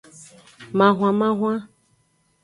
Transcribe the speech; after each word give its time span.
Mahwanmahwan. 0.77 1.59